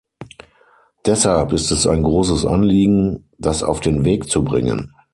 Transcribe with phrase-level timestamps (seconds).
[1.05, 4.95] Deshalb ist es ein großes Anliegen, das auf den Weg zu bringen.